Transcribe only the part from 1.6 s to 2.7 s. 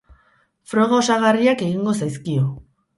egingo zaizkio.